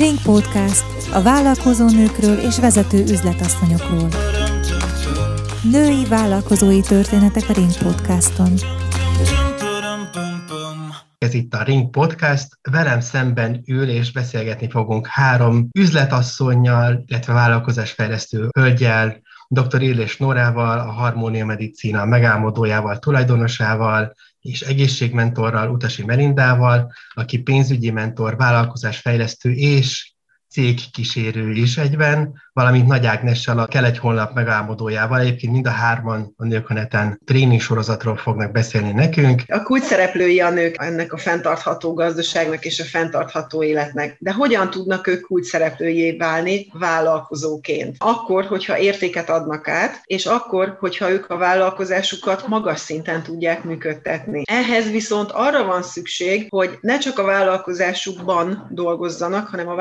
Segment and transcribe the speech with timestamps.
[0.00, 4.08] Ring Podcast a vállalkozó nőkről és vezető üzletasszonyokról.
[5.62, 8.52] Női vállalkozói történetek a Ring Podcaston.
[11.18, 12.58] Ez itt a Ring Podcast.
[12.70, 19.20] Velem szemben ül és beszélgetni fogunk három üzletasszonynal, illetve vállalkozásfejlesztő hölgyel,
[19.52, 19.82] dr.
[19.82, 29.52] Illés Norával, a Harmónia Medicina megálmodójával, tulajdonosával, és egészségmentorral, Utasi Melindával, aki pénzügyi mentor, vállalkozásfejlesztő
[29.52, 30.12] és
[30.50, 34.00] cégkísérő is egyben, valamint Nagy Ágnessel, a Kell egy
[34.34, 35.20] megálmodójával.
[35.20, 39.42] Egyébként mind a hárman a nők a neten tréning sorozatról fognak beszélni nekünk.
[39.48, 44.16] A kulcs szereplői a nők ennek a fenntartható gazdaságnak és a fenntartható életnek.
[44.18, 47.96] De hogyan tudnak ők kulcs szereplőjé válni vállalkozóként?
[47.98, 54.42] Akkor, hogyha értéket adnak át, és akkor, hogyha ők a vállalkozásukat magas szinten tudják működtetni.
[54.46, 59.74] Ehhez viszont arra van szükség, hogy ne csak a vállalkozásukban dolgozzanak, hanem a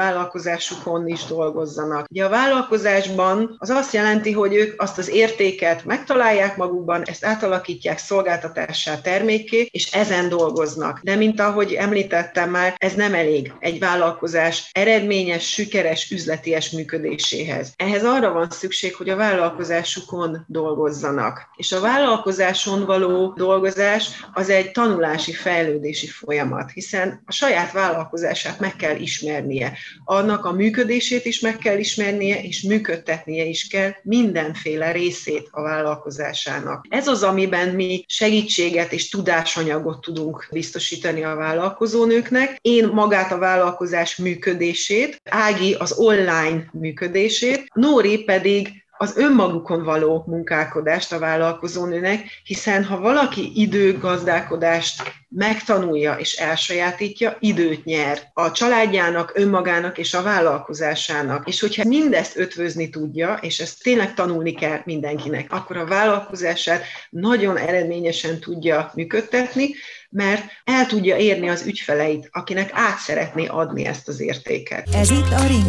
[0.59, 2.07] vállalkozásukon is dolgozzanak.
[2.09, 7.25] Ugye a vállalkozás vállalkozásban az azt jelenti, hogy ők azt az értéket megtalálják magukban, ezt
[7.25, 10.99] átalakítják szolgáltatássá, termékké, és ezen dolgoznak.
[11.03, 17.73] De mint ahogy említettem már, ez nem elég egy vállalkozás eredményes, sikeres, üzleties működéséhez.
[17.75, 21.47] Ehhez arra van szükség, hogy a vállalkozásukon dolgozzanak.
[21.55, 28.75] És a vállalkozáson való dolgozás az egy tanulási, fejlődési folyamat, hiszen a saját vállalkozását meg
[28.75, 29.73] kell ismernie.
[30.05, 36.85] Annak a működését is meg kell ismernie, és működtetnie is kell mindenféle részét a vállalkozásának.
[36.89, 42.57] Ez az, amiben mi segítséget és tudásanyagot tudunk biztosítani a vállalkozónőknek.
[42.61, 51.11] Én magát a vállalkozás működését, Ági az online működését, Nóri pedig az önmagukon való munkálkodást
[51.11, 60.13] a vállalkozónőnek, hiszen ha valaki időgazdálkodást megtanulja és elsajátítja, időt nyer a családjának, önmagának és
[60.13, 61.47] a vállalkozásának.
[61.47, 67.57] És hogyha mindezt ötvözni tudja, és ezt tényleg tanulni kell mindenkinek, akkor a vállalkozását nagyon
[67.57, 69.69] eredményesen tudja működtetni,
[70.11, 74.87] mert el tudja érni az ügyfeleit, akinek át szeretné adni ezt az értéket.
[74.95, 75.63] Ez itt a Ring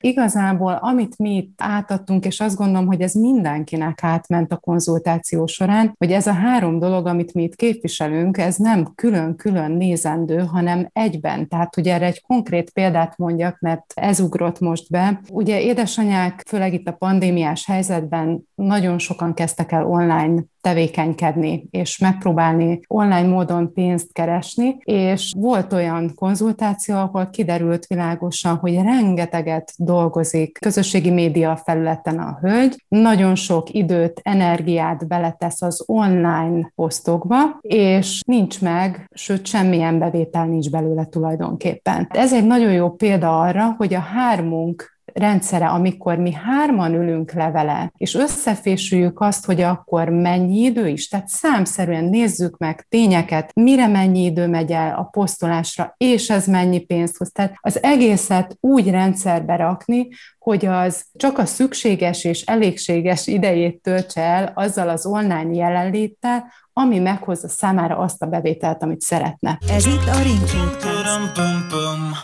[0.00, 5.94] Igazából, amit mi itt átadtunk, és azt gondolom, hogy ez mindenkinek átment a konzultáció során,
[5.98, 11.48] hogy ez a három dolog, amit mi itt képviselünk, ez nem külön-külön nézendő, hanem egyben.
[11.48, 15.20] Tehát ugye erre egy konkrét példát mondjak, mert ez ugrott most be.
[15.30, 22.80] Ugye édesanyák, főleg itt a pandémiás helyzetben nagyon sokan kezdtek el online tevékenykedni, és megpróbálni
[22.86, 31.10] online módon pénzt keresni, és volt olyan konzultáció, ahol kiderült világosan, hogy rengeteget dolgozik közösségi
[31.10, 39.08] média felületen a hölgy, nagyon sok időt, energiát beletesz az online posztokba, és nincs meg,
[39.14, 42.08] sőt semmilyen bevétel nincs belőle tulajdonképpen.
[42.10, 47.50] Ez egy nagyon jó példa arra, hogy a hármunk rendszere, amikor mi hárman ülünk le
[47.50, 53.86] vele, és összefésüljük azt, hogy akkor mennyi idő is, tehát számszerűen nézzük meg tényeket, mire
[53.86, 57.32] mennyi idő megy el a posztolásra, és ez mennyi pénzt hoz.
[57.32, 60.08] Tehát az egészet úgy rendszerbe rakni,
[60.42, 66.98] hogy az csak a szükséges és elégséges idejét töltse el azzal az online jelenléttel, ami
[66.98, 69.58] meghozza számára azt a bevételt, amit szeretne.
[69.68, 70.40] Ez itt a Ring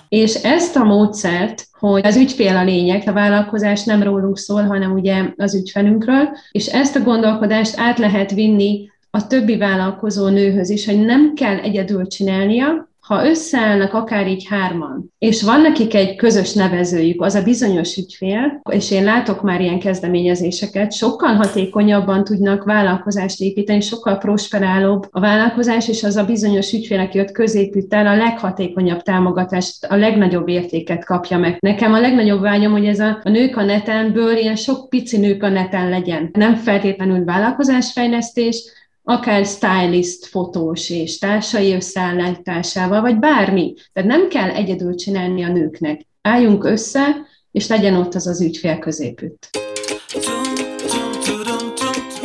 [0.08, 4.92] És ezt a módszert, hogy az ügyfél a lényeg, a vállalkozás nem rólunk szól, hanem
[4.92, 10.86] ugye az ügyfelünkről, és ezt a gondolkodást át lehet vinni a többi vállalkozó nőhöz is,
[10.86, 16.52] hogy nem kell egyedül csinálnia, ha összeállnak akár így hárman, és van nekik egy közös
[16.52, 23.41] nevezőjük, az a bizonyos ügyfél, és én látok már ilyen kezdeményezéseket, sokkal hatékonyabban tudnak vállalkozást
[23.41, 28.16] építeni, sokkal prosperálóbb a vállalkozás, és az a bizonyos ügyfél, aki ott középít el, a
[28.16, 31.56] leghatékonyabb támogatást, a legnagyobb értéket kapja meg.
[31.60, 35.42] Nekem a legnagyobb vágyom, hogy ez a, a nők a netenből ilyen sok pici nők
[35.42, 36.30] a neten legyen.
[36.32, 38.76] Nem feltétlenül vállalkozásfejlesztés,
[39.08, 43.74] akár stylist, fotós és társai összeállításával, vagy bármi.
[43.92, 46.06] Tehát nem kell egyedül csinálni a nőknek.
[46.22, 47.16] Álljunk össze,
[47.50, 49.48] és legyen ott az az ügyfél középütt.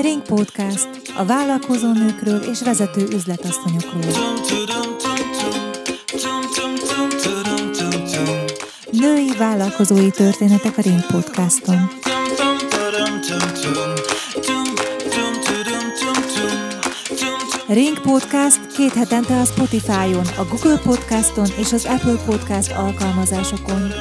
[0.02, 4.14] Ring Podcast a vállalkozó nőkről és vezető üzletasszonyokról.
[8.92, 11.90] Női vállalkozói történetek a Ring Podcaston.
[17.74, 23.92] Ring Podcast két hetente a Spotify-on, a Google Podcaston és az Apple Podcast alkalmazásokon.